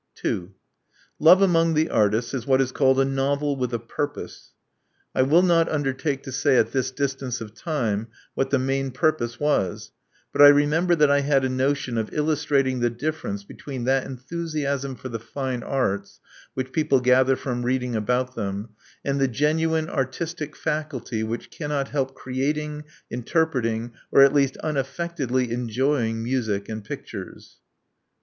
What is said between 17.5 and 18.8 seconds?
reading about them,